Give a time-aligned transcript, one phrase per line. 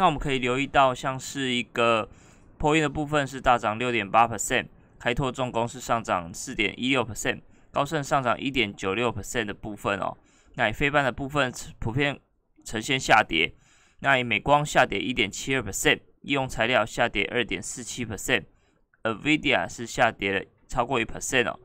[0.00, 2.08] 那我们可以留意到，像是一个
[2.56, 4.66] 破音的部分是大涨六点八 percent，
[4.98, 10.16] 开拓重工是上涨四点一六 percent，高盛上涨一点九六 percent 的部分哦。
[10.54, 12.18] 那以非半的部分普遍
[12.64, 13.52] 呈现下跌，
[13.98, 21.60] 那以美光下跌一点七二 percent，应用材料下跌二点四七 percent，Nvidia 是下跌了超过一 percent 哦。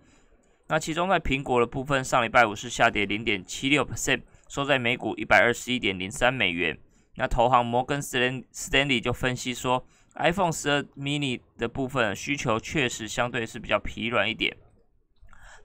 [0.67, 6.77] 那其中在苹果的部分，上礼拜五是下跌零点七六 percent，收在每股一百二十一点零三美元。
[7.17, 9.85] 那投行摩根斯丹斯丹利就分析说
[10.15, 14.55] ，iPhone 十二 mini 的部分需求确实相对是比较疲软一点。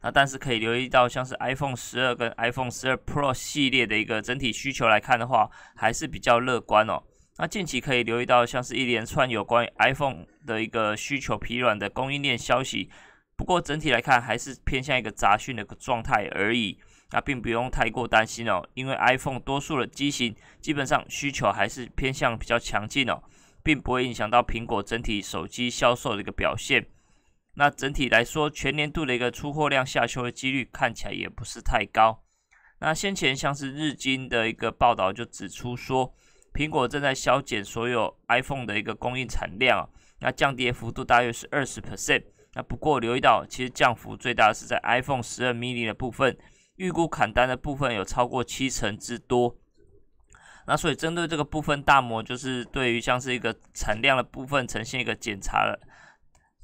[0.02, 7.02] 那但是可以留意到，像是 iPhone 十二跟 iPhone 十二 Pro 系列的一个整体需求来看的话，还是比较乐观哦。
[7.36, 12.90] 那近期可以留意到，像是一连串有关于 iPhone 的一个需求疲软的供应链消息。
[13.36, 16.78] 不过整体来看，还是偏向一个杂讯的个状态而已。
[17.12, 23.22] 那并不用太过担心哦，因为 iPhone 多数的机型基本上需求还是偏向比较强劲哦，
[23.62, 26.86] 并不会影响到苹果整体手机销售的一个表现。
[27.54, 32.22] 那整体来说，全年度的一个出货量下修的几率看起来也不是太高。
[32.78, 36.14] 那先前像是日经的一个报道就指出说，
[36.54, 39.90] 苹果正在削减所有 iPhone 的一个供应产量，
[40.20, 42.22] 那降跌幅度大约是二十 percent。
[42.54, 46.36] 那不过留意到，其实降幅最大的是在 iPhone 十二 mini 的部分，
[46.80, 49.54] 预估砍单的部分有超过七成之多。
[50.66, 55.78] 那所以针对这个部分，大摩就是对于像是一个产量的部分呈现一个检查了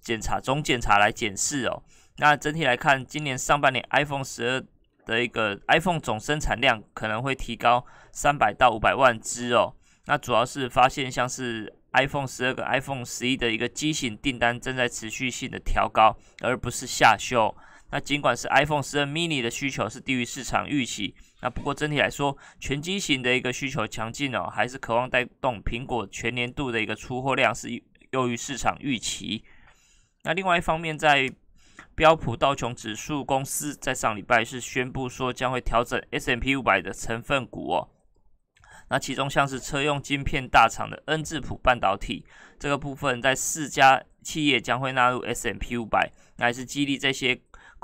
[0.01, 1.83] 检查总检查来检视哦。
[2.17, 4.65] 那整体来看，今年上半年 iPhone 十二
[5.05, 9.75] 的一个 iPhone 总生产量可能会提高三百到五百万只哦。
[10.07, 11.75] 那主要是发现像是。
[11.93, 17.57] iPhone 十二跟 iPhone 十一的一个机型订单正在持续性的调高，而不是下修。
[17.91, 27.69] 那尽管是 iPhone 十二 mini 的需求是低于市场预期，那不过整体来说，全机型的一个需求强劲哦，还是渴望带动苹果全年度的一个出货量是
[28.11, 29.45] 优于市场预期。
[30.25, 31.31] 那另外一方面，在
[31.95, 37.89] 标普道琼指数公司在上礼拜是宣布说将会调整 S&P 五百的成分股哦。
[38.89, 42.25] 那其中像是车用晶片大厂的恩智浦半导体
[42.59, 47.35] 这个部分，在四家企业将会纳入 S M P 五百，那也是激励这些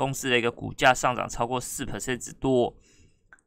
[0.03, 2.75] 公司的一个股价上涨超过四 percent 之多。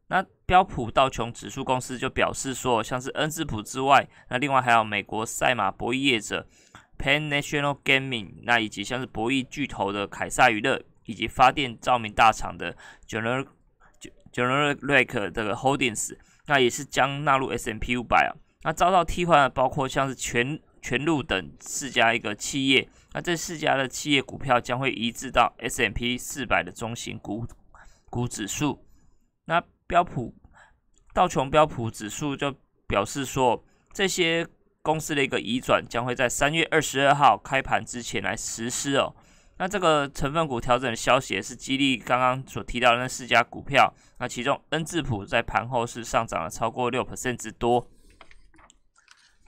[0.07, 6.47] 那标普道琼指数公司就表示说，像是恩智浦之外，那另外还有美国赛马博弈业者
[6.97, 12.73] Pan National Gaming，那以及像是博弈巨头的凯撒娱乐，以及发电照明大厂的
[13.05, 13.45] General
[14.31, 16.15] General Lake 这个 Holdings。
[16.45, 18.31] 那也是将纳入 S M P 五百啊，
[18.63, 27.43] 那遭到替换的包括像是全全路等四家一个企业，那这四家的企业股票将会移至到 S M P 四百的中型股
[28.11, 28.85] 股指数。
[29.45, 30.35] 那标普
[31.11, 32.55] 道琼标普指数就
[32.87, 34.47] 表示说，这些
[34.83, 39.11] 公司的一个移转将会在三月二十二号开盘之前来实施哦。
[39.57, 43.91] 那这个成分股调整的消息也是激励刚刚所提到的那四家股票。
[44.19, 47.89] 那其中恩智浦在盘后是上涨了超过六 percent 之多。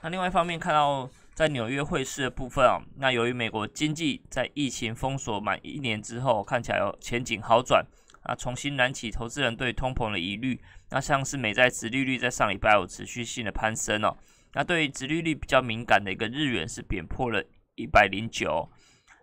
[0.02, 7.86] 那另外一方面看到在纽约汇市的部分啊，那由于美国经济在疫情封锁满一年之后，看起来有前景好转
[8.24, 10.60] 啊，重新燃起投资人对通膨的疑虑。
[10.90, 14.16] 那像是美债殖利率在上礼拜有持续性的攀升哦。
[14.54, 17.40] 那对于殖利率比较敏感的一个日元是贬破了
[17.76, 18.68] 一百零九。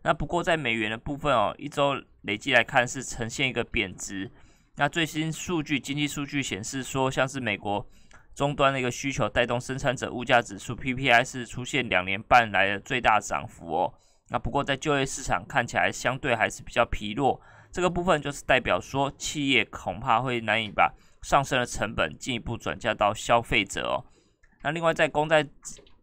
[0.02, 4.32] 那不过在美元的部分哦，一周累计来看是呈现一个贬值。
[4.78, 7.86] 那最新数据，经济数据显示说，像是美国
[8.36, 13.94] 终端的一个需求带动生产者物价指数 PPI 是出现两年半来的最大涨幅哦。
[14.30, 17.40] 那不过在就业市场看起来相对还是比较疲弱，
[17.72, 24.04] 这个部分就是代表说企业恐怕会难以把上升的成本进一步转嫁到消费者哦。
[24.64, 25.48] 那另外在公债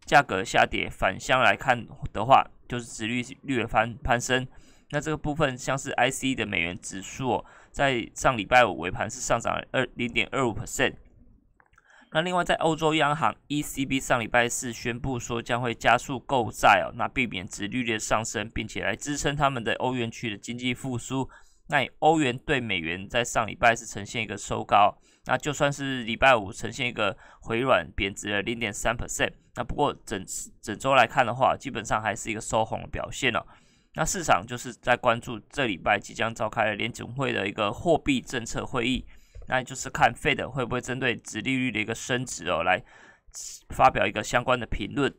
[0.05, 4.47] 价格下跌反向来看的话，就是殖率率的攀攀升，
[4.89, 10.95] 那这个部分像是 IC 的美元指数，在上礼拜五尾盘是上涨了二零点二五 percent。
[12.13, 21.27] 那另外在欧洲央行 ECB 上礼拜四宣布说将会加速购债哦，那避免殖利率的上升，并且来支撑他们的欧元区的经济复苏。
[21.69, 24.95] 那欧元对美元在上礼拜是呈现一个收高，
[25.25, 29.31] 那就算是礼拜五呈现一个回软贬值了零点三 percent。
[29.55, 30.23] 那不过整
[30.61, 33.43] 整周来看的话，基本上还是一个收红的表现哦。
[33.95, 39.03] 那市场就是在关注这礼拜即将召开的联总会的一个货币政策会议，
[39.53, 42.83] 那就是看 Fed 会不会针对殖利率的一个升值哦，来
[43.69, 45.13] 发表一个相关的评论。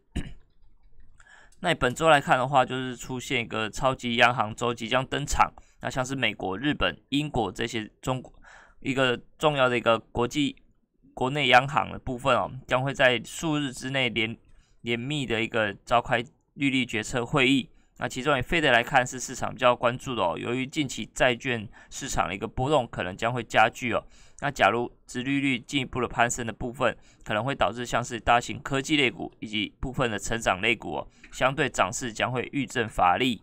[1.62, 5.52] 那本周来看的话，就是出现一个超级央行周即将登场。
[5.82, 8.32] 那像是美国、日本、英国这些中国
[8.80, 10.56] 一个重要的一个国际
[11.14, 14.36] 国内央行的部分哦，将会在数日之内连
[14.80, 17.70] 严密的一个召开利率决策会议。
[17.98, 24.04] 那其中以费的来看是市场比较关注的哦，由于近期债券市场的一个波动可能将会加剧哦。
[24.40, 26.94] 那假如殖利率进一步的攀升的部分，
[27.24, 33.42] 可能会导致像是大型科技类股以及部分的成长类股哦，相对涨势将会遇震乏力。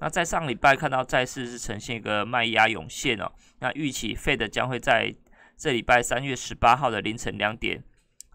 [0.00, 3.30] 那在上礼拜看到债市是呈现一个卖压涌现哦，
[3.60, 5.14] 那预期费的将会在
[5.56, 7.82] 这礼拜三月十八号的凌晨两点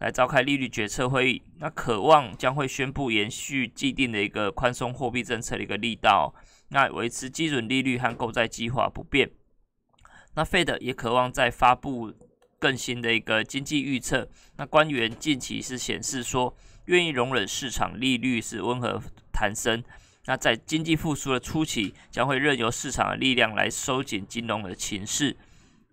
[0.04, 6.36] 来召开利率决策会议，那渴望将会宣布延续既定的一个宽松货币政策的一个力道，
[6.72, 9.32] 那维持基准利率和购债计划不变。
[10.36, 12.14] 那费的也渴望再发布
[12.60, 14.28] 更新的一个经济预测，
[14.58, 16.54] 那官员近期是显示说
[16.88, 19.02] 愿意容忍市场利率是温和
[19.32, 19.82] 弹升。
[20.26, 25.38] 那在经济复苏的初期，将会任由市场的力量来收紧金融的情势。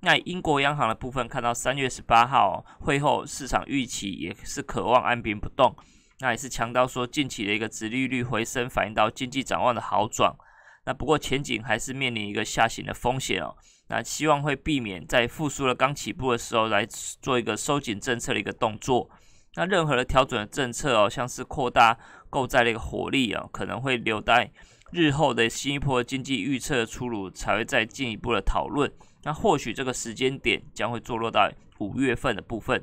[0.02, 5.76] 那英国央行的部分，看到三月十八号会后，市场预期也是渴望按兵不动。
[6.20, 10.34] 那也是强调说，近期的一个殖利率回升，反映到经济展望的好转。
[10.86, 13.54] 那不过前景还是面临一个下行的风险哦。
[13.88, 19.10] 那希望会避免在复苏了刚起步的时候来做一个收紧政策的一个动作。
[19.56, 21.98] 那任何的调整的政策哦，像是扩大
[22.30, 24.50] 购债的一个火力啊，可能会留待
[24.92, 28.90] 日后的新一波经济预测出炉才会再进一步的讨论。
[29.22, 32.82] 那或许这个时间点将会坐落到五月份的部分。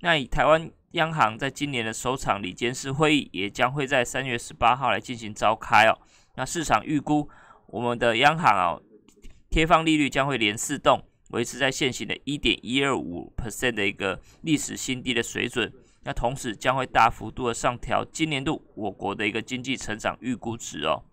[0.00, 5.98] 那以台湾央行在今年的首场理监事会议也将会在三月十八号来进行召开哦。
[6.36, 7.28] 那市场预估
[7.66, 8.82] 我们的央行哦，
[9.50, 11.04] 贴放利率将会连四动。
[11.30, 15.70] 维持在现行的一点一二五 percent 的一个历史新低的水准，
[16.04, 21.04] 那同时将会大幅度的上调今年度我国的一个经济成长预估值哦。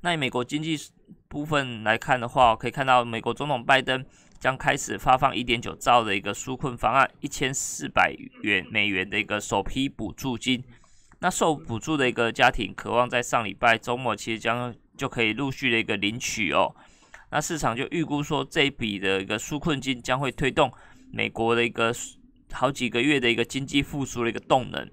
[0.00, 0.78] 那美国经济
[1.28, 4.04] 部分来看的话，可以看到美国总统拜登
[4.38, 10.62] 将开始发放一点九兆的一个纾困方案，一千四百元美元的一个首批补助金。
[11.20, 16.74] 那受补助的一个家庭，渴望在上礼拜周末其实将就可以陆续的一个领取哦。
[17.30, 20.70] 那市场就预估说，这一笔的一个纾困金将会推动
[21.10, 21.92] 美国的一个
[22.52, 24.88] 好几个月的一个经济复苏的一个动能。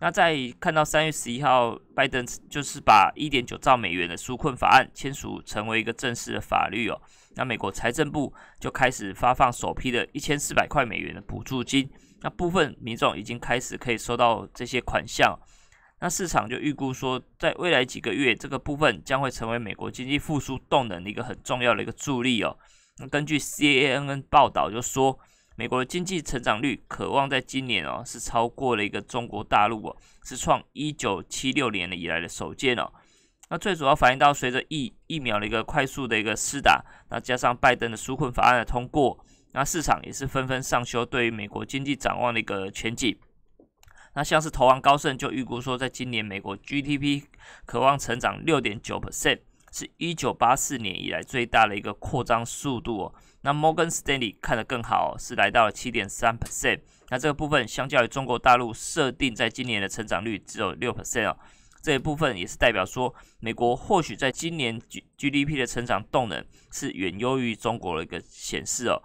[0.00, 7.00] 那在看到三月十一号，拜登就是把一点九兆美元的纾困法案签署成为一个正式的法律哦。
[7.34, 11.90] 那美国财政部就开始发放首批的一千四百块美元的补助金，
[12.20, 15.36] 那部分民众已经开始可以收到这些款项。
[16.00, 22.56] 那市场就预估说，在未来几个月，这个部分将会成为美国经济复苏动能的一个很重要的一个助力哦。
[22.98, 25.18] 那根据 C A N N 报道就说，
[25.58, 32.88] 美国的经济成长率渴望在今年哦是超过了一个中国大陆哦，是创一九七六年以来的首见哦。
[33.48, 39.18] 那最主要反映到随着疫疫苗的一个快速的一个施打，那加上拜登的纾困法案的通过，
[39.52, 43.18] 那市场也是纷纷上修对于美国经济展望的一个前景。
[44.14, 47.24] 那像是投行高盛就预估说，在今年美国 GDP
[47.66, 49.40] 渴望成长六点九 percent，
[49.72, 53.14] 是一九八四年以来最大的一个扩张速度哦。
[53.42, 56.80] 那 Morgan Stanley 看得更好，是来到了七点三 percent。
[57.10, 61.38] 那这个部分相较于中国大陆设定在今年的成长率只有六 percent 哦，
[61.80, 69.00] 这一部分也是代表说，美国或许在今年 G GDP 的成长动能是远优于中国的一个显示哦。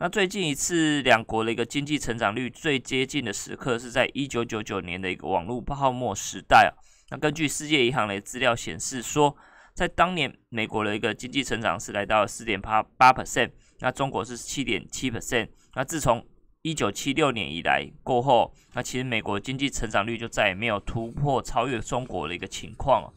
[0.00, 6.72] 那最近一次两国的一个经济成长率最接近的时刻，是在一九九九年的一个网络泡沫时代啊。
[7.10, 9.36] 那根据世界银行的资料显示说，
[9.74, 15.48] 在当年美国的一个经济成长是来到四点八八 percent，那中国是七点七 percent。
[15.74, 16.26] 那自从
[16.62, 23.12] 一九七六年以来过后，那其实美国经济成长率就再也没有突破超越中国的一个情况。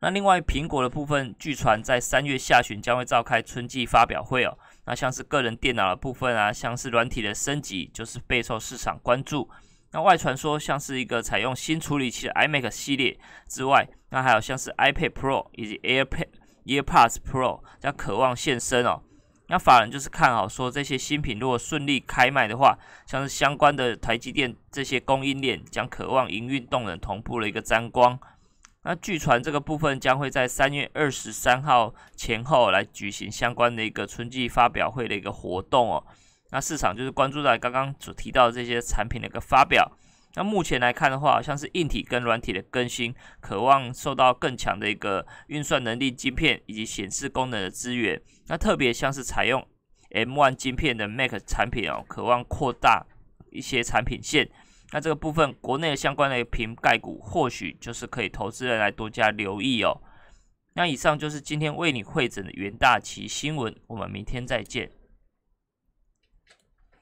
[0.00, 4.58] 那另外苹果的部分，据传在三月下旬将会召开春季发表会哦。
[4.86, 9.48] 那像是个人电脑的部分啊，像是软体的升级，就是备受市场关注。
[9.94, 16.26] 那外传说像是一个采用新处理器的 iMac 系列之外，那还有像是 iPad Pro 以及 AirPad
[16.64, 19.00] AirPods Pro 将渴望现身哦。
[19.46, 28.18] 那法人就是看好说这些新品如果顺利开卖的话，像是相关的台积电这些供应链将渴望营运动能同步的一个沾光。
[28.82, 36.04] 那据传这个部分将会在三月二十三号前后来举行相关的一个春季发表会的一个活动哦。
[36.54, 39.90] 那市场就是关注在刚刚所提到的这些产品的一个发表。
[40.36, 48.22] 那目前来看的话，像是硬体跟软体的更新，渴望受到更强的一个运算能力晶片以及显示功能的资源。
[48.46, 49.66] 那特别像是采用
[50.10, 53.04] M1 晶片的 Mac 产品哦，渴望扩大
[53.50, 54.48] 一些产品线。
[54.92, 60.00] 那这个部分，国内相关的瓶盖股，或许就是可以投资人来多加留意哦。
[60.74, 64.88] 那以上就是今天为你会诊的元大旗新闻，我们明天再见。